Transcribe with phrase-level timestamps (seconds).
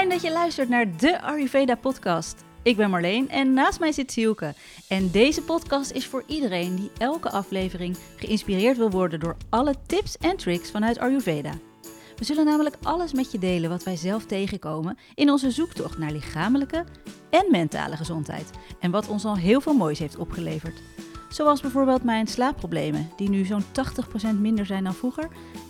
[0.00, 2.44] Fijn dat je luistert naar de Ayurveda podcast.
[2.62, 4.54] Ik ben Marleen en naast mij zit Sielke.
[4.88, 10.16] En deze podcast is voor iedereen die elke aflevering geïnspireerd wil worden door alle tips
[10.16, 11.52] en tricks vanuit Ayurveda.
[12.16, 16.12] We zullen namelijk alles met je delen wat wij zelf tegenkomen in onze zoektocht naar
[16.12, 16.84] lichamelijke
[17.30, 18.50] en mentale gezondheid.
[18.78, 20.82] En wat ons al heel veel moois heeft opgeleverd.
[21.28, 23.64] Zoals bijvoorbeeld mijn slaapproblemen, die nu zo'n
[24.34, 25.28] 80% minder zijn dan vroeger.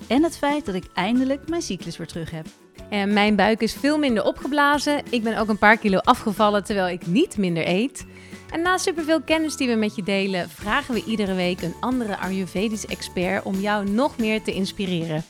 [0.09, 2.47] En het feit dat ik eindelijk mijn cyclus weer terug heb.
[2.91, 5.03] En mijn buik is veel minder opgeblazen.
[5.11, 8.07] Ik ben ook een paar kilo afgevallen terwijl ik niet minder eet.
[8.51, 12.19] En na superveel kennis die we met je delen, vragen we iedere week een andere
[12.19, 15.25] Ayurvedisch expert om jou nog meer te inspireren.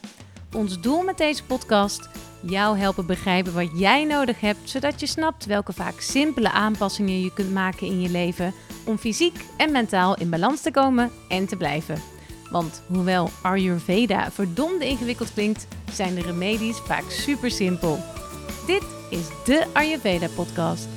[0.57, 2.09] Ons doel met deze podcast:
[2.41, 7.33] jou helpen begrijpen wat jij nodig hebt, zodat je snapt welke vaak simpele aanpassingen je
[7.33, 8.55] kunt maken in je leven
[8.87, 12.20] om fysiek en mentaal in balans te komen en te blijven.
[12.51, 17.99] Want hoewel Ayurveda verdomde ingewikkeld klinkt, zijn de remedies vaak super simpel.
[18.67, 20.89] Dit is de Ayurveda podcast.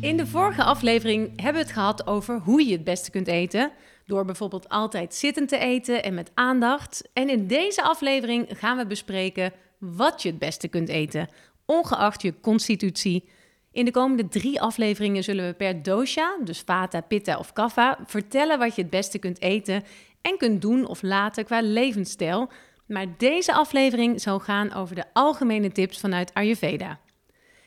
[0.00, 3.70] In de vorige aflevering hebben we het gehad over hoe je het beste kunt eten.
[4.06, 7.08] Door bijvoorbeeld altijd zittend te eten en met aandacht.
[7.12, 11.28] En in deze aflevering gaan we bespreken wat je het beste kunt eten,
[11.64, 13.28] ongeacht je constitutie.
[13.76, 18.58] In de komende drie afleveringen zullen we per dosha, dus vata, pitta of kapha, vertellen
[18.58, 19.84] wat je het beste kunt eten
[20.22, 22.50] en kunt doen of laten qua levensstijl.
[22.86, 27.00] Maar deze aflevering zal gaan over de algemene tips vanuit Ayurveda.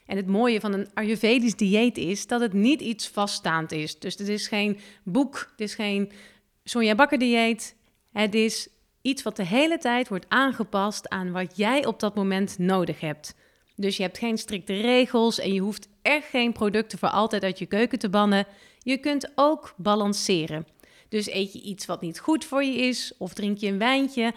[0.05, 3.99] En het mooie van een Ayurvedisch dieet is dat het niet iets vaststaand is.
[3.99, 6.11] Dus het is geen boek, het is geen
[6.63, 7.75] Sonja Bakker dieet.
[8.11, 8.69] Het is
[9.01, 13.35] iets wat de hele tijd wordt aangepast aan wat jij op dat moment nodig hebt.
[13.79, 17.59] Dus je hebt geen strikte regels en je hoeft echt geen producten voor altijd uit
[17.59, 18.45] je keuken te bannen.
[18.79, 20.67] Je kunt ook balanceren.
[21.09, 24.33] Dus eet je iets wat niet goed voor je is of drink je een wijntje,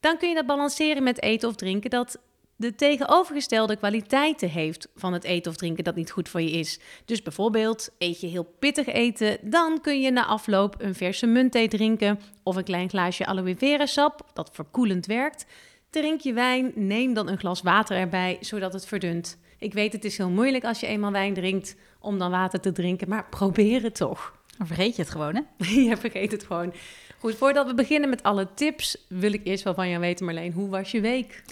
[0.00, 2.18] dan kun je dat balanceren met eten of drinken dat
[2.56, 6.78] de tegenovergestelde kwaliteiten heeft van het eten of drinken dat niet goed voor je is.
[7.04, 11.68] Dus bijvoorbeeld eet je heel pittig eten, dan kun je na afloop een verse muntthee
[11.68, 15.46] drinken of een klein glaasje aloe vera sap dat verkoelend werkt.
[15.94, 19.38] Drink je wijn, neem dan een glas water erbij zodat het verdunt.
[19.58, 22.72] Ik weet het is heel moeilijk als je eenmaal wijn drinkt om dan water te
[22.72, 24.34] drinken, maar probeer het toch.
[24.58, 25.42] Dan vergeet je het gewoon, hè?
[25.88, 26.72] je vergeet het gewoon.
[27.18, 30.52] Goed, voordat we beginnen met alle tips, wil ik eerst wel van jou weten, Marleen,
[30.52, 31.42] hoe was je week?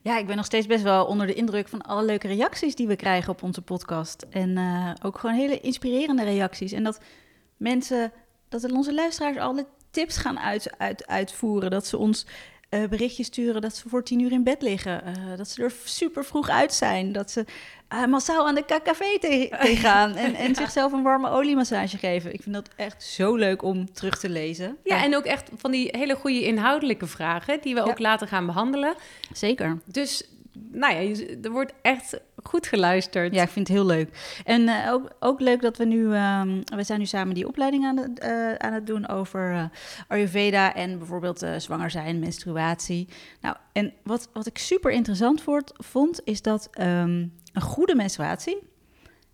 [0.00, 2.86] Ja, ik ben nog steeds best wel onder de indruk van alle leuke reacties die
[2.86, 4.26] we krijgen op onze podcast.
[4.30, 6.72] En uh, ook gewoon hele inspirerende reacties.
[6.72, 7.00] En dat
[7.56, 8.12] mensen,
[8.48, 11.70] dat onze luisteraars alle tips gaan uit, uit, uitvoeren.
[11.70, 12.26] Dat ze ons
[12.70, 15.02] uh, berichtjes sturen dat ze voor tien uur in bed liggen.
[15.06, 17.12] Uh, dat ze er super vroeg uit zijn.
[17.12, 17.44] Dat ze
[17.92, 19.48] uh, massaal aan de KKV te
[19.84, 22.32] gaan en, en zichzelf een warme oliemassage geven.
[22.32, 24.76] Ik vind dat echt zo leuk om terug te lezen.
[24.84, 28.46] Ja, en ook echt van die hele goede inhoudelijke vragen die we ook later gaan
[28.46, 28.94] behandelen.
[29.32, 29.80] Zeker.
[29.84, 30.28] Dus
[30.70, 33.34] nou ja, er wordt echt goed geluisterd.
[33.34, 34.40] Ja, ik vind het heel leuk.
[34.44, 37.84] En uh, ook, ook leuk dat we nu, um, we zijn nu samen die opleiding
[37.84, 39.64] aan het, uh, aan het doen over uh,
[40.08, 43.08] Ayurveda en bijvoorbeeld zwanger zijn, menstruatie.
[43.40, 48.58] Nou, en wat, wat ik super interessant vond, vond is dat um, een goede menstruatie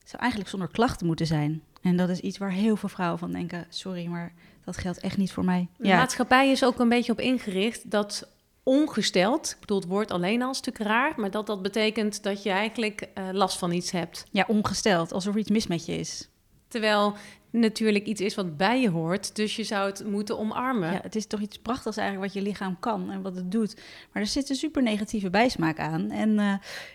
[0.04, 1.62] zou eigenlijk zonder klachten moeten zijn.
[1.82, 4.32] En dat is iets waar heel veel vrouwen van denken, sorry, maar
[4.64, 5.68] dat geldt echt niet voor mij.
[5.76, 5.96] De ja.
[5.96, 8.28] maatschappij is ook een beetje op ingericht dat
[8.64, 12.42] ongesteld, ik bedoel het woord alleen al een stuk raar, maar dat dat betekent dat
[12.42, 14.26] je eigenlijk uh, last van iets hebt.
[14.30, 16.28] Ja, ongesteld, alsof er iets mis met je is.
[16.68, 17.14] Terwijl
[17.50, 20.92] natuurlijk iets is wat bij je hoort, dus je zou het moeten omarmen.
[20.92, 23.74] Ja, het is toch iets prachtigs eigenlijk wat je lichaam kan en wat het doet.
[24.12, 26.54] Maar er zit een super negatieve bijsmaak aan en uh,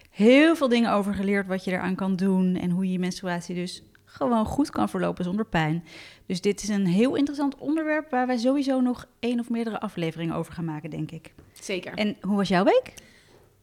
[0.09, 3.55] heel veel dingen over geleerd wat je eraan kan doen en hoe je je menstruatie
[3.55, 3.83] dus
[4.19, 5.83] gewoon goed kan verlopen zonder pijn.
[6.25, 10.35] Dus dit is een heel interessant onderwerp waar wij sowieso nog één of meerdere afleveringen
[10.35, 11.33] over gaan maken, denk ik.
[11.61, 11.93] Zeker.
[11.93, 12.93] En hoe was jouw week?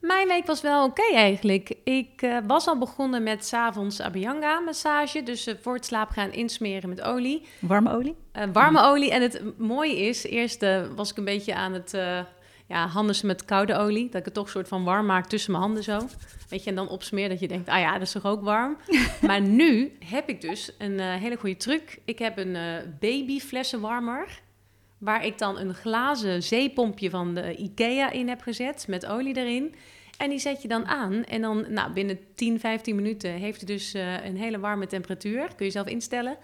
[0.01, 1.75] Mijn week was wel oké okay eigenlijk.
[1.85, 5.23] Ik uh, was al begonnen met s'avonds Abhyanga massage.
[5.23, 7.47] Dus uh, voor het slaap gaan insmeren met olie.
[7.61, 8.17] Warme olie?
[8.37, 9.11] Uh, warme olie.
[9.11, 11.95] En het mooie is, eerst was ik een beetje aan het
[12.69, 14.07] ja, handen met koude olie.
[14.07, 16.01] Dat ik het toch een soort van warm maak tussen mijn handen zo.
[16.49, 18.77] Weet je, en dan opsmeer dat je denkt, ah ja, dat is toch ook warm.
[19.27, 21.99] maar nu heb ik dus een hele goede truc.
[22.05, 22.57] Ik heb een
[23.01, 24.41] babyflessenwarmer
[24.99, 29.75] waar ik dan een glazen zeepompje van de IKEA in heb gezet met olie erin.
[30.17, 31.25] En die zet je dan aan.
[31.25, 35.49] En dan nou, binnen 10, 15 minuten heeft het dus uh, een hele warme temperatuur.
[35.57, 36.37] Kun je zelf instellen.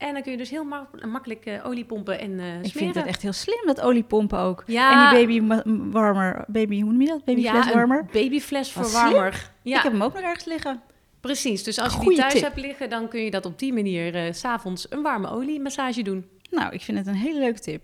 [0.00, 2.64] En dan kun je dus heel mak makkelijk uh, olie pompen en uh, smeren.
[2.64, 4.64] Ik vind het echt heel slim, dat oliepompen ook.
[4.66, 5.10] Ja.
[5.12, 7.24] En die babywarmer, baby, hoe noem je dat?
[7.24, 7.96] Babyfleswarmer?
[7.96, 9.50] Ja, babyflesverwarmer.
[9.62, 9.76] Ja.
[9.76, 10.80] Ik heb hem ook nog ergens liggen.
[11.20, 14.26] Precies, dus als je die thuis hebt liggen, dan kun je dat op die manier
[14.26, 16.28] uh, s'avonds een warme oliemassage doen.
[16.50, 17.82] Nou, ik vind het een hele leuke tip.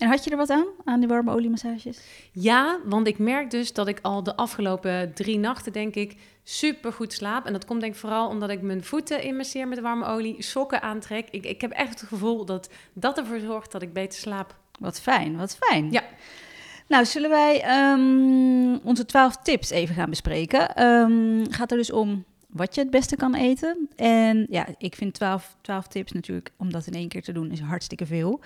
[0.00, 1.98] En had je er wat aan, aan die warme oliemassages?
[2.32, 6.92] Ja, want ik merk dus dat ik al de afgelopen drie nachten, denk ik, super
[6.92, 7.46] goed slaap.
[7.46, 10.82] En dat komt denk ik vooral omdat ik mijn voeten inmasseer met warme olie, sokken
[10.82, 11.28] aantrek.
[11.30, 14.56] Ik, ik heb echt het gevoel dat dat ervoor zorgt dat ik beter slaap.
[14.78, 15.90] Wat fijn, wat fijn.
[15.90, 16.02] Ja.
[16.88, 20.74] Nou, zullen wij ehm, onze twaalf tips even gaan bespreken?
[20.74, 23.88] Ehm, gaat er dus om wat je het beste kan eten.
[23.96, 27.50] En ja, ik vind 12, 12 tips natuurlijk, om dat in één keer te doen,
[27.50, 28.40] is hartstikke veel.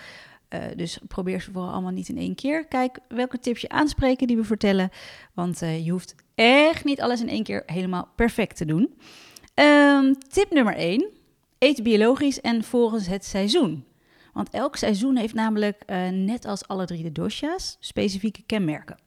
[0.55, 2.67] Uh, dus probeer ze vooral allemaal niet in één keer.
[2.67, 4.91] Kijk welke tips je aanspreken die we vertellen.
[5.33, 8.95] Want uh, je hoeft echt niet alles in één keer helemaal perfect te doen.
[9.55, 11.11] Um, tip nummer 1.
[11.59, 13.85] Eet biologisch en volgens het seizoen.
[14.33, 18.99] Want elk seizoen heeft namelijk, uh, net als alle drie de dosha's, specifieke kenmerken.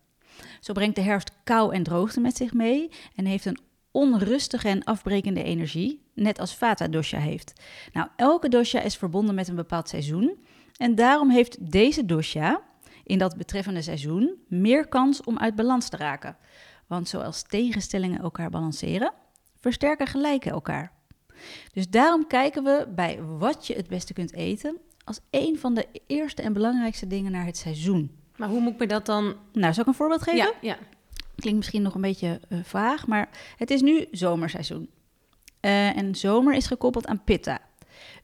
[0.59, 3.59] Zo brengt de herfst kou en droogte met zich mee en heeft een
[3.91, 7.53] onrustige en afbrekende energie, net als Vata dosha heeft.
[7.94, 10.38] Nou, elke dosha is verbonden met een bepaald seizoen
[10.77, 12.62] en daarom heeft deze dosha
[13.03, 16.38] in dat betreffende seizoen meer kans om uit balans te raken.
[16.88, 19.13] Want zoals tegenstellingen elkaar balanceren,
[19.59, 20.91] versterken gelijken elkaar.
[21.74, 25.88] Dus daarom kijken we bij wat je het beste kunt eten als een van de
[26.07, 28.12] eerste en belangrijkste dingen naar het seizoen.
[28.35, 29.35] Maar hoe moet ik me dat dan...
[29.53, 30.38] Nou, zal ik een voorbeeld geven?
[30.38, 30.77] Ja, ja.
[31.35, 34.89] Klinkt misschien nog een beetje uh, vaag, maar het is nu zomerseizoen.
[35.62, 37.59] Uh, en zomer is gekoppeld aan pitta.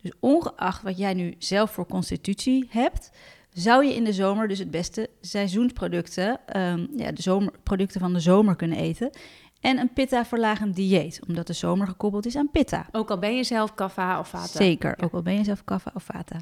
[0.01, 3.11] Dus ongeacht wat jij nu zelf voor constitutie hebt,
[3.49, 8.19] zou je in de zomer dus het beste seizoensproducten, um, ja, de zomerproducten van de
[8.19, 9.11] zomer kunnen eten.
[9.59, 12.87] En een pitta-verlagend dieet, omdat de zomer gekoppeld is aan pitta.
[12.91, 14.47] Ook al ben je zelf kaffa of vata.
[14.47, 16.35] Zeker, ook al ben je zelf kaffa of vata.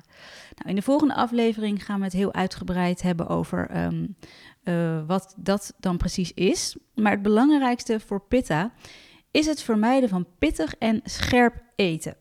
[0.56, 4.16] Nou, in de volgende aflevering gaan we het heel uitgebreid hebben over um,
[4.64, 6.78] uh, wat dat dan precies is.
[6.96, 8.72] Maar het belangrijkste voor pitta
[9.32, 12.16] is het vermijden van pittig en scherp eten.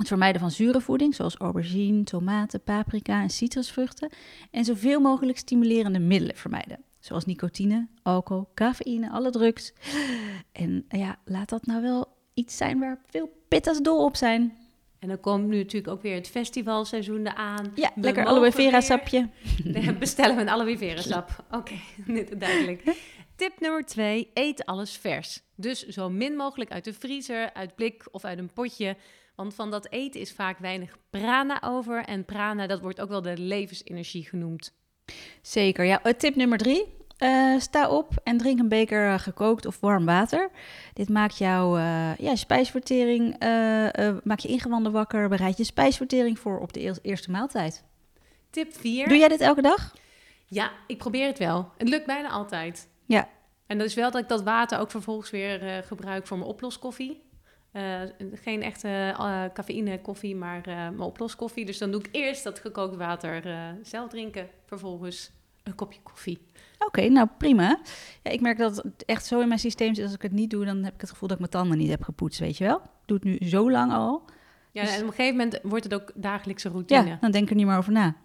[0.00, 4.10] Het vermijden van zure voeding, zoals aubergine, tomaten, paprika en citrusvruchten.
[4.50, 6.84] En zoveel mogelijk stimulerende middelen vermijden.
[6.98, 9.72] Zoals nicotine, alcohol, cafeïne, alle drugs.
[10.52, 14.56] En ja, laat dat nou wel iets zijn waar veel pittas dol op zijn.
[14.98, 17.72] En dan komt nu natuurlijk ook weer het festivalseizoen eraan.
[17.74, 19.28] Ja, we lekker aloe vera sapje.
[19.98, 21.30] bestellen we een aloe vera sap.
[21.50, 21.72] Oké,
[22.08, 22.82] okay, duidelijk.
[23.36, 25.42] Tip nummer twee, eet alles vers.
[25.56, 28.96] Dus zo min mogelijk uit de vriezer, uit blik of uit een potje.
[29.34, 32.04] Want van dat eten is vaak weinig prana over.
[32.04, 34.72] En prana, dat wordt ook wel de levensenergie genoemd.
[35.42, 36.02] Zeker, ja.
[36.02, 36.98] Eh, tip nummer drie.
[37.18, 40.50] Uh, sta op en drink een beker uh, gekookt of warm water.
[40.92, 43.36] Dit maakt jouw uh, ja, spijsvertering,
[44.24, 47.84] maak je ingewanden wakker, bereid je spijsvertering voor op de eerste maaltijd.
[48.50, 49.08] Tip 4.
[49.08, 49.94] Doe jij dit elke dag?
[50.46, 51.70] Ja, ik probeer het wel.
[51.76, 52.88] Het lukt bijna altijd.
[53.06, 53.28] Ja.
[53.66, 57.29] En dat is wel dat ik dat water ook vervolgens weer gebruik voor mijn oploskoffie.
[57.72, 58.00] Uh,
[58.34, 61.64] geen echte uh, cafeïne koffie, maar uh, mijn oploskoffie.
[61.64, 63.42] Dus dan doe ik eerst dat gekookt water
[63.82, 64.48] zelf drinken.
[64.66, 65.30] Vervolgens
[65.62, 66.38] een kopje koffie.
[66.74, 67.80] Oké, okay, nou prima.
[68.22, 70.04] Ja, ik merk dat het echt zo in mijn systeem zit.
[70.04, 71.90] Als ik het niet doe, dan heb ik het gevoel dat ik mijn tanden niet
[71.90, 72.76] heb gepoetst, weet je wel.
[72.76, 74.24] Ik doe het nu zo lang al.
[74.72, 74.94] Ja, dus...
[74.94, 77.06] en op een gegeven moment wordt het ook dagelijkse routine.
[77.06, 78.16] Ja, dan denk ik er niet meer over na.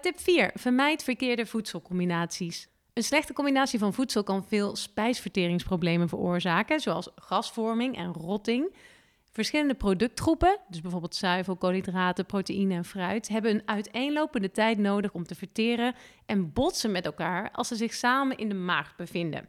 [0.00, 0.50] tip 4.
[0.54, 2.68] Vermijd verkeerde voedselcombinaties.
[3.00, 8.74] Een slechte combinatie van voedsel kan veel spijsverteringsproblemen veroorzaken, zoals gasvorming en rotting.
[9.32, 15.24] Verschillende productgroepen, dus bijvoorbeeld zuivel, koolhydraten, proteïne en fruit, hebben een uiteenlopende tijd nodig om
[15.24, 15.94] te verteren
[16.26, 19.48] en botsen met elkaar als ze zich samen in de maag bevinden.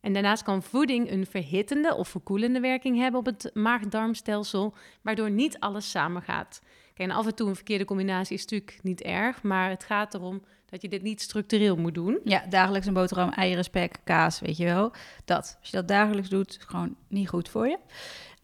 [0.00, 5.58] En daarnaast kan voeding een verhittende of verkoelende werking hebben op het maag-darmstelsel, waardoor niet
[5.58, 6.60] alles samengaat.
[6.94, 10.14] Kijk, en af en toe een verkeerde combinatie is natuurlijk niet erg, maar het gaat
[10.14, 12.20] erom dat je dit niet structureel moet doen.
[12.24, 14.92] Ja, dagelijks een boterham, eieren, spek, kaas, weet je wel.
[15.24, 17.78] Dat, als je dat dagelijks doet, is gewoon niet goed voor je.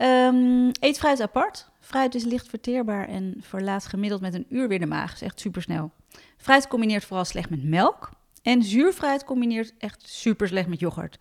[0.05, 1.71] Um, eet fruit apart.
[1.81, 5.13] Fruit is licht verteerbaar en verlaat gemiddeld met een uur weer de maag.
[5.13, 5.91] is echt super snel.
[6.37, 8.11] Fruit combineert vooral slecht met melk.
[8.43, 11.19] En zuurfruit combineert echt super slecht met yoghurt.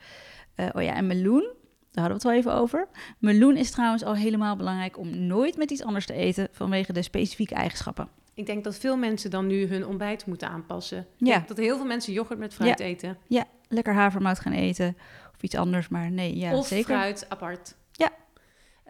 [0.55, 1.53] Uh, oh ja, en meloen,
[1.91, 2.87] daar hadden we het wel even over.
[3.17, 7.01] Meloen is trouwens al helemaal belangrijk om nooit met iets anders te eten vanwege de
[7.01, 8.09] specifieke eigenschappen.
[8.38, 11.08] Ik denk dat veel mensen dan nu hun ontbijt moeten aanpassen.
[11.15, 11.44] Ja.
[11.48, 12.86] Dat heel veel mensen yoghurt met fruit ja.
[12.86, 13.17] eten.
[13.27, 14.98] Ja, lekker havermout gaan eten
[15.36, 16.96] of iets anders, maar nee, ja, of zeker.
[16.96, 17.75] fruit apart.
[17.91, 18.12] Ja.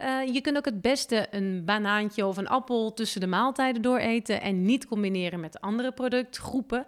[0.02, 4.42] Uh, je kunt ook het beste een banaantje of een appel tussen de maaltijden dooreten
[4.42, 6.88] en niet combineren met andere productgroepen.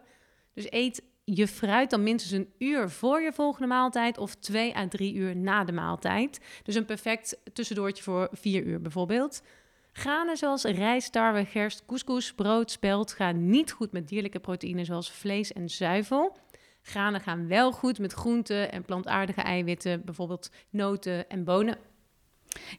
[0.53, 4.87] Dus eet je fruit dan minstens een uur voor je volgende maaltijd of twee à
[4.87, 6.39] drie uur na de maaltijd.
[6.63, 9.41] Dus een perfect tussendoortje voor vier uur bijvoorbeeld.
[9.91, 15.11] Granen zoals rijst, tarwe, gerst, couscous, brood, spelt gaan niet goed met dierlijke proteïnen zoals
[15.11, 16.37] vlees en zuivel.
[16.81, 21.77] Granen gaan wel goed met groenten en plantaardige eiwitten, bijvoorbeeld noten en bonen.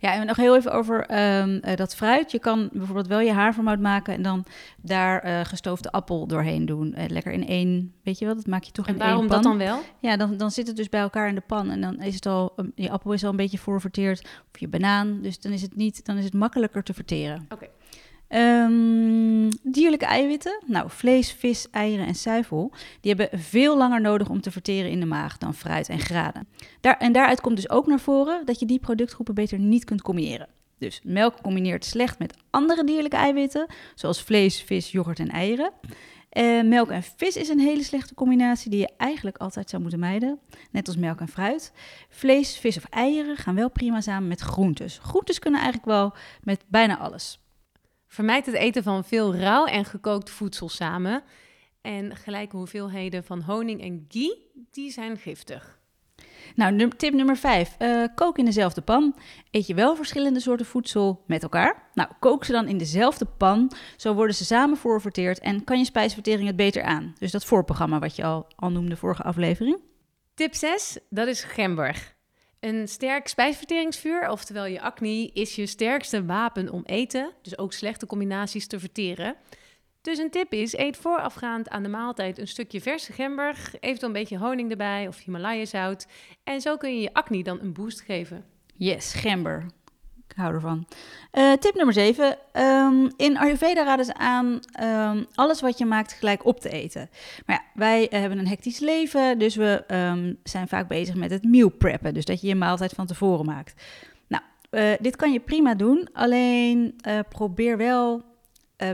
[0.00, 2.30] Ja, en nog heel even over ehm, eh, dat fruit.
[2.30, 4.44] Je kan bijvoorbeeld wel je havermout maken en dan
[4.82, 6.94] daar eh, gestoofde appel doorheen doen.
[6.94, 9.26] Eh, lekker in één, weet je wel, dat maak je toch En in één waarom
[9.26, 9.42] pan.
[9.42, 9.80] dat dan wel?
[9.98, 12.26] Ja, dan, dan zit het dus bij elkaar in de pan en dan is het
[12.26, 14.20] al, um, je appel is al een beetje voorverteerd,
[14.52, 17.46] of je banaan, dus dan is het niet, dan is het makkelijker te verteren.
[17.48, 17.66] Oké.
[18.30, 19.50] Ehm,
[19.80, 24.50] dierlijke eiwitten, nou vlees, vis, eieren en zuivel, die hebben veel langer nodig om te
[24.50, 26.48] verteren in de maag dan fruit en granen.
[26.80, 30.02] Daar, en daaruit komt dus ook naar voren dat je die productgroepen beter niet kunt
[30.02, 30.48] combineren.
[30.78, 35.72] Dus melk combineert slecht met andere dierlijke eiwitten, zoals vlees, vis, yoghurt en eieren.
[36.30, 40.00] Eh, melk en vis is een hele slechte combinatie die je eigenlijk altijd zou moeten
[40.00, 40.38] mijden,
[40.70, 41.72] net als melk en fruit.
[42.08, 44.98] Vlees, vis of eieren gaan wel prima samen met groentes.
[45.02, 47.40] Groentes kunnen eigenlijk wel met bijna alles.
[48.12, 51.22] Vermijd het eten van veel rauw en gekookt voedsel samen.
[51.80, 55.78] En gelijke hoeveelheden van honing en ghee, die zijn giftig.
[56.54, 57.76] Nou, tip nummer 5.
[58.14, 59.14] kook in dezelfde pan.
[59.50, 61.90] Eet je wel verschillende soorten voedsel met elkaar?
[61.94, 63.72] Nou, kook ze dan in dezelfde pan.
[63.96, 67.14] Zo worden ze samen voorverteerd en kan je spijsvertering het beter aan.
[67.18, 69.80] Dus dat voorprogramma wat je al, al noemde vorige aflevering.
[70.34, 72.18] Tip 6, dat is gember.
[72.60, 78.06] Een sterk spijsverteringsvuur, oftewel je acne, is je sterkste wapen om eten, dus ook slechte
[78.06, 79.36] combinaties te verteren.
[80.00, 84.20] Dus een tip is, eet voorafgaand aan de maaltijd een stukje verse gember, eventueel een
[84.20, 86.06] beetje honing erbij of Himalaya zout.
[86.44, 88.44] En zo kun je je acne dan een boost geven.
[88.76, 89.66] Yes, gember.
[90.30, 90.86] Ik hou ervan.
[91.30, 92.38] Eh, tip nummer 7.
[93.16, 97.10] in Ayurveda raden ze aan ehm, alles wat je maakt gelijk op te eten.
[97.46, 101.30] Maar ja, wij eh, hebben een hectisch leven, dus we ehm, zijn vaak bezig met
[101.30, 102.14] het meal preppen.
[102.14, 103.82] Dus dat je je maaltijd van tevoren maakt.
[104.28, 108.22] Nou, eh, dit kan je prima doen, alleen probeer wel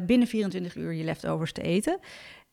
[0.03, 1.99] binnen 24 uur je leftovers te eten.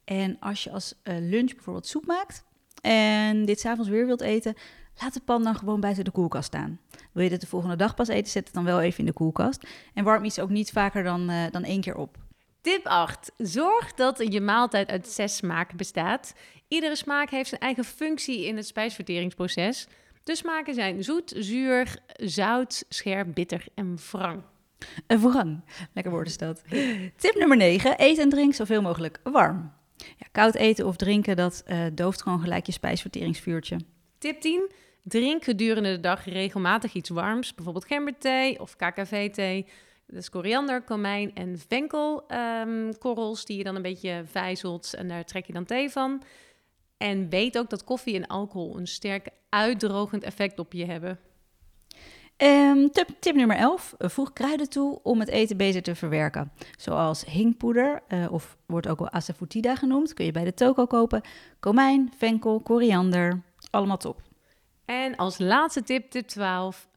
[0.04, 2.46] En als je als lunch bijvoorbeeld soep maakt
[2.82, 4.56] en dit s'avonds weer wilt eten,
[5.02, 6.80] laat de pan dan gewoon buiten de koelkast staan.
[7.12, 9.14] Wil je dit de volgende dag pas eten, zet het dan wel even in de
[9.14, 9.68] koelkast.
[9.94, 12.18] En warm iets ook niet vaker dan, eh, dan één keer op.
[12.62, 13.32] Tip 8.
[13.38, 16.34] Zorg dat je maaltijd uit zes smaken bestaat.
[16.68, 19.88] Iedere smaak heeft zijn eigen functie in het spijsverteringsproces.
[20.24, 24.44] De smaken zijn zoet, zuur, zout, scherp, bitter en wrang.
[25.08, 25.64] Een wrang.
[25.94, 26.62] Lekker woord is dat.
[27.18, 27.94] Tip nummer 9.
[27.98, 29.72] Eet en drink zoveel mogelijk warm.
[29.98, 33.78] Ja, koud eten of drinken, dat eh, dooft gewoon gelijk je spijsverteringsvuurtje.
[34.24, 34.72] Tip 10.
[35.04, 39.66] Drink gedurende de dag regelmatig iets warms, bijvoorbeeld gemberthee of KKV-thee.
[40.08, 45.54] Is koriander, komijn en venkelkorrels die je dan een beetje vijzelt en daar trek je
[45.54, 46.22] dan thee van.
[46.98, 51.20] En weet ook dat koffie en alcohol een sterk uitdrogend effect op je hebben.
[52.38, 53.94] Ehm, tip, tip nummer 11.
[53.98, 56.52] Voeg kruiden toe om het eten beter te verwerken.
[56.78, 60.14] Zoals hingpoeder, eh, of wordt ook wel asafoetida genoemd.
[60.14, 61.22] Kun je bij de toko kopen.
[61.60, 63.42] Komijn, venkel, koriander.
[63.74, 64.22] Allemaal top.
[64.86, 66.88] En als laatste tip, tip 12.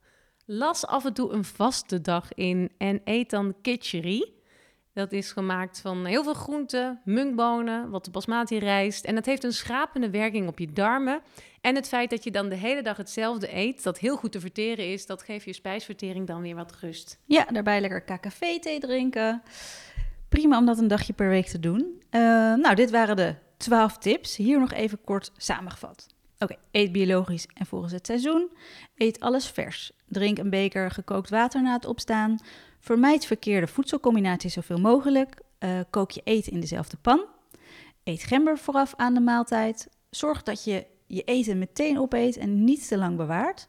[0.44, 4.32] Las af en toe een vaste dag in en eet dan kitchery.
[4.92, 9.04] Dat is gemaakt van heel veel groenten, munkbonen, wat basmati rijst.
[9.04, 11.20] En dat heeft een schrapende werking op je darmen.
[11.60, 14.40] En het feit dat je dan de hele dag hetzelfde eet, dat heel goed te
[14.40, 17.18] verteren is, dat geeft je spijsvertering dan weer wat rust.
[17.24, 19.42] Ja, daarbij lekker KKV-thee drinken.
[20.28, 22.02] Prima om dat een dagje per week te doen.
[22.10, 22.20] Eh,
[22.54, 24.36] nou, dit waren de 12 tips.
[24.36, 26.14] Hier nog even kort samengevat.
[26.38, 28.50] Oké, eet biologisch en volgens het seizoen.
[28.96, 29.92] Eet alles vers.
[30.08, 32.38] Drink een beker gekookt water na het opstaan.
[32.80, 35.40] Vermijd verkeerde voedselcombinaties zoveel mogelijk.
[35.58, 37.24] Eh, kook je eten in dezelfde pan.
[38.04, 39.88] Eet gember vooraf aan de maaltijd.
[40.10, 43.68] Zorg dat je je eten meteen opeet en niet te lang bewaart.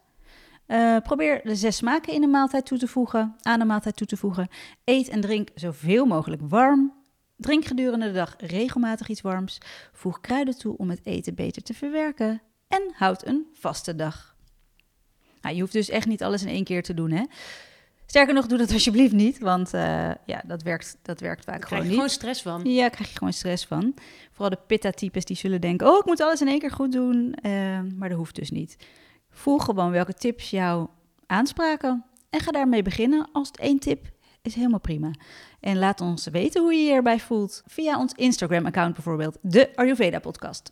[0.68, 4.08] Uh, probeer de zes smaken in de maaltijd toe te voegen, aan de maaltijd toe
[4.08, 4.48] te voegen.
[4.84, 6.94] Eet en drink zoveel mogelijk warm.
[7.38, 9.58] Drink gedurende de dag regelmatig iets warms.
[9.94, 12.42] Voeg kruiden toe om het eten beter te verwerken.
[12.68, 14.36] En houd een vaste dag.
[15.42, 17.24] Nou, je hoeft dus echt niet alles in één keer te doen, hè?
[18.06, 19.82] Sterker nog, doe dat alsjeblieft niet, want uh,
[20.26, 21.94] ja, dat werkt, dat werkt vaak Daar gewoon krijg je niet.
[21.98, 22.74] gewoon stress van.
[22.74, 23.94] Ja, daar krijg je gewoon stress van.
[24.32, 27.38] Vooral de pitta-types die zullen denken, oh, ik moet alles in één keer goed doen.
[27.42, 27.52] Uh,
[27.96, 28.78] maar dat hoeft dus niet.
[29.30, 30.88] Voel gewoon welke tips jou
[31.26, 33.30] aanspraken en ga daarmee beginnen.
[33.32, 34.06] Als het één tip
[34.42, 35.12] is helemaal prima.
[35.60, 40.20] En laat ons weten hoe je je erbij voelt via ons Instagram-account bijvoorbeeld, de Ayurveda
[40.20, 40.72] podcast.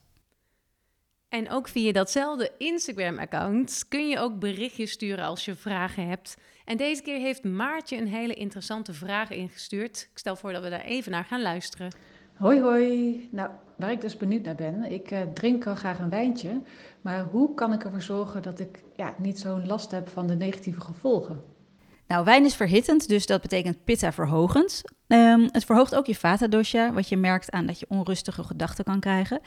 [1.36, 6.38] En ook via datzelfde Instagram-account kun je ook berichtjes sturen als je vragen hebt.
[6.66, 10.08] En deze keer heeft Maartje een hele interessante vraag ingestuurd.
[10.12, 11.96] Ik stel voor dat we daar even naar gaan luisteren.
[12.34, 13.30] Hoi hoi.
[13.32, 16.62] Nou, waar ik dus benieuwd naar ben, ik uh, drink al graag een wijntje,
[17.02, 20.36] maar hoe kan ik ervoor zorgen dat ik ja, niet zo'n last heb van de
[20.36, 21.44] negatieve gevolgen?
[22.08, 24.82] Nou, wijn is verhittend, dus dat betekent pitta verhogend.
[25.08, 28.84] Um, het verhoogt ook je vata dosha, wat je merkt aan dat je onrustige gedachten
[28.84, 29.40] kan krijgen.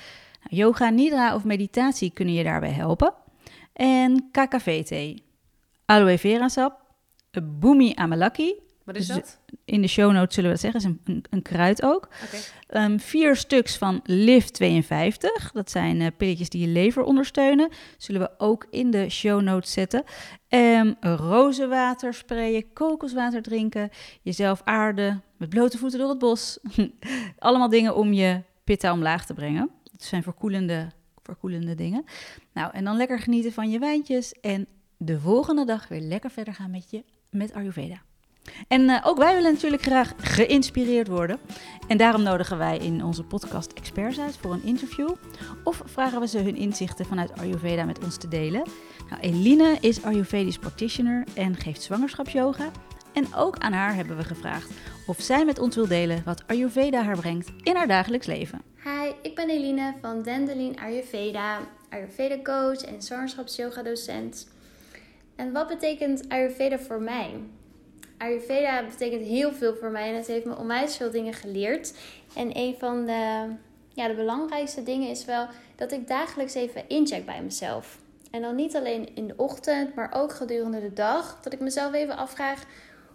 [0.43, 3.15] Nou, yoga, nidra of meditatie kunnen je daarbij helpen.
[3.73, 5.25] En KKV-thee,
[5.85, 6.81] aloe vera sap,
[7.43, 8.55] Bumi Amalaki.
[8.89, 9.39] Wat is Dus- dat?
[9.65, 12.09] In de show notes zullen we dat zeggen, is een, een, kruid ook.
[12.67, 15.53] Ehm, vier stuks van Liv 52.
[15.53, 17.71] Dat zijn eh, pilletjes die je lever ondersteunen.
[17.97, 20.05] Zullen we ook in de show notes zetten.
[20.49, 23.91] Ehm rozenwater sprayen, kokoswater drinken,
[24.23, 26.59] jezelf aarden, met blote voeten door het bos.
[27.39, 29.71] Allemaal dingen om je pitta omlaag te brengen.
[29.93, 30.89] Dat zijn verkoelende,
[31.23, 32.05] verkoelende dingen.
[32.53, 34.33] Nou, en dan lekker genieten van je wijntjes.
[34.33, 34.67] En
[34.97, 38.07] de volgende dag weer lekker verder gaan met je met Ayurveda.
[38.69, 41.39] En eh, ook wij willen natuurlijk graag geïnspireerd worden.
[41.89, 45.11] En daarom nodigen wij in onze podcast experts uit voor een interview.
[45.65, 48.63] Of vragen we ze hun inzichten vanuit Ayurveda met ons te delen.
[49.11, 52.71] Nou, Eline is Ayurvedisch practitioner en geeft zwangerschapsyoga.
[53.13, 54.71] En ook aan haar hebben we gevraagd
[55.07, 58.63] of zij met ons wil delen wat Ayurveda haar brengt in haar dagelijks leven.
[58.85, 64.49] Hi, ik ben Eline van Dendelin Ayurveda, Ayurveda coach en zwangerschapsyoga docent.
[65.37, 67.31] En wat betekent Ayurveda voor mij?
[68.19, 71.95] Ayurveda betekent heel veel voor mij en het heeft me onwijs veel dingen geleerd.
[72.35, 73.47] En een van de,
[73.93, 75.47] ja, de belangrijkste dingen is wel
[75.77, 77.99] dat ik dagelijks even incheck bij mezelf.
[78.31, 81.39] En dan niet alleen in de ochtend, maar ook gedurende de dag.
[81.43, 82.65] Dat ik mezelf even afvraag,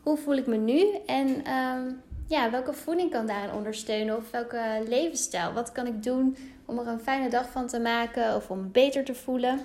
[0.03, 0.85] hoe voel ik me nu?
[1.05, 1.91] En ehm,
[2.27, 4.17] ja, welke voeding kan daarin ondersteunen?
[4.17, 5.53] Of welke levensstijl?
[5.53, 9.03] Wat kan ik doen om er een fijne dag van te maken of om beter
[9.03, 9.59] te voelen?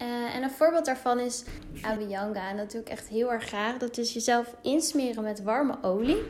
[0.00, 1.44] Eh, en een voorbeeld daarvan is
[1.82, 2.48] Abhyanga.
[2.48, 3.78] En dat doe ik echt heel erg graag.
[3.78, 6.22] Dat is jezelf insmeren met warme olie.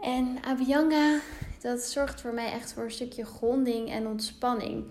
[0.00, 1.18] En Abhyanga,
[1.60, 4.84] dat zorgt voor mij echt voor een stukje gronding en ontspanning.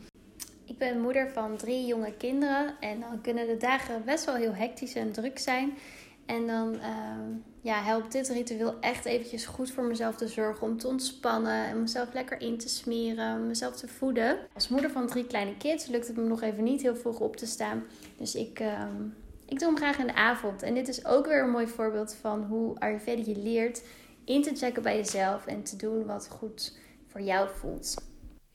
[0.66, 2.76] Ik ben moeder van drie jonge kinderen.
[2.80, 5.78] En dan kunnen de dagen best wel heel hectisch en druk zijn.
[6.30, 7.32] En dan ehm,
[7.62, 10.68] ja, helpt dit ritueel echt eventjes goed voor mezelf te zorgen.
[10.68, 13.48] Om te ontspannen en mezelf lekker in te smeren.
[13.48, 14.38] Mezelf te voeden.
[14.54, 17.36] Als moeder van drie kleine kids lukt het me nog even niet heel vroeg op
[17.36, 17.84] te staan.
[18.18, 19.04] Dus ik, ehm,
[19.46, 20.62] ik doe hem graag in de avond.
[20.62, 23.84] En dit is ook weer een mooi voorbeeld van hoe Ayurveda je leert
[24.26, 25.46] in te checken bij jezelf.
[25.46, 28.09] En te doen wat goed voor jou voelt.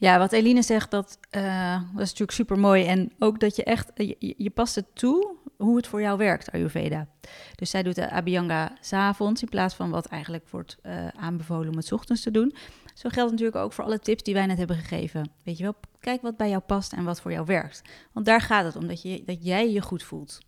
[0.05, 2.85] Ja, wat Eline zegt, dat, eh, dat is natuurlijk super mooi.
[2.85, 6.53] En ook dat je echt, je, je- past het toe hoe het voor jou werkt,
[6.53, 7.07] Ayurveda.
[7.55, 11.77] Dus zij doet de Abhyanga s'avonds in plaats van wat eigenlijk wordt eh, aanbevolen om
[11.77, 12.55] het ochtends te doen.
[12.95, 15.31] Zo geldt natuurlijk ook voor alle tips die wij net hebben gegeven.
[15.43, 17.83] Weet je wel, kijk wat bij jou past en wat voor jou werkt.
[18.12, 20.38] Want daar gaat het om, dat, je, dat jij je goed voelt.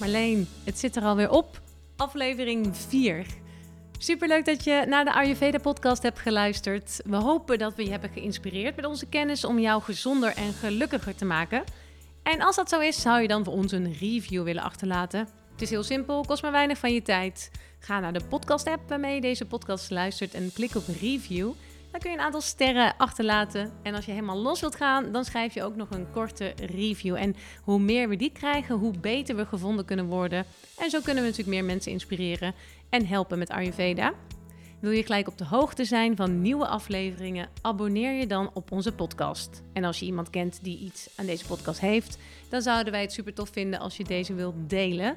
[0.00, 1.60] Marleen, het zit er alweer op.
[1.96, 3.26] Aflevering 4.
[4.04, 7.00] Superleuk dat je naar de Ayurveda podcast hebt geluisterd.
[7.04, 11.14] We hopen dat we je hebben geïnspireerd met onze kennis om jou gezonder en gelukkiger
[11.14, 11.64] te maken.
[12.22, 15.28] En als dat zo is, zou je dan voor ons een review willen achterlaten.
[15.52, 17.50] Het is heel simpel, kost maar weinig van je tijd.
[17.78, 21.52] Ga naar de podcast app waarmee je deze podcast luistert en klik op review.
[21.90, 23.72] Dan kun je een aantal sterren achterlaten.
[23.82, 27.14] En als je helemaal los wilt gaan, dan schrijf je ook nog een korte review.
[27.14, 30.44] En hoe meer we die krijgen, hoe beter we gevonden kunnen worden.
[30.78, 32.54] En zo kunnen we natuurlijk meer mensen inspireren
[32.94, 34.12] en helpen met Ayurveda.
[34.80, 37.48] Wil je gelijk op de hoogte zijn van nieuwe afleveringen?
[37.60, 39.62] Abonneer je dan op onze podcast.
[39.72, 43.12] En als je iemand kent die iets aan deze podcast heeft, dan zouden wij het
[43.12, 45.16] super tof vinden als je deze wilt delen.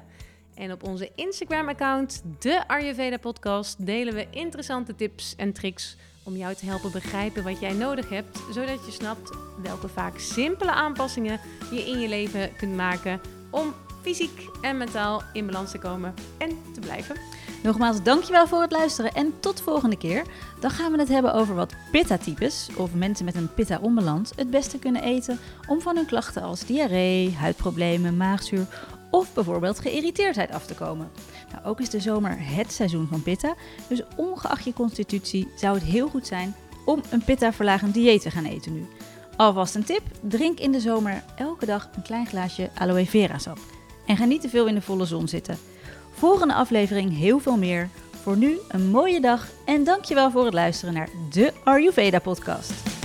[0.54, 6.54] En op onze Instagram-account, de Ayurveda Podcast, delen we interessante tips en tricks om jou
[6.54, 9.30] te helpen begrijpen wat jij nodig hebt, zodat je snapt
[9.62, 15.46] welke vaak simpele aanpassingen je in je leven kunt maken om fysiek en mentaal in
[15.46, 17.16] balans te komen en te blijven.
[17.62, 20.24] Nogmaals, dankjewel voor het luisteren en tot de volgende keer.
[20.60, 24.78] Dan gaan we het hebben over wat pitta-types, of mensen met een pitta-onbalans, het beste
[24.78, 28.66] kunnen eten om van hun klachten als diarree, huidproblemen, maagzuur
[29.10, 31.10] of bijvoorbeeld geïrriteerdheid af te komen.
[31.52, 33.54] Nou, ook is de zomer het seizoen van pitta,
[33.88, 38.44] dus ongeacht je constitutie zou het heel goed zijn om een pitta-verlagend dieet te gaan
[38.44, 38.86] eten nu.
[39.36, 43.58] Alvast een tip, drink in de zomer elke dag een klein glaasje aloe vera sap.
[44.06, 45.58] En ga niet te veel in de volle zon zitten.
[46.18, 47.88] Volgende aflevering heel veel meer.
[48.22, 52.97] Voor nu een mooie dag en dankjewel voor het luisteren naar de Ayurveda podcast.